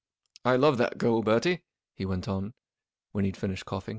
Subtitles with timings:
[0.45, 1.61] 44 I love that girl, Bertie,"
[1.93, 2.55] he went on,
[3.11, 3.89] when he'd finished coughing.